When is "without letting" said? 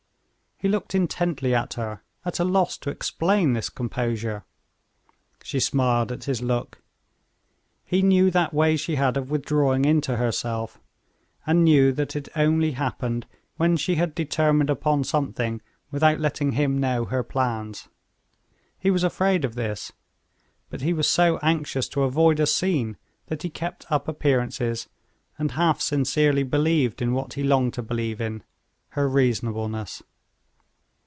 15.89-16.51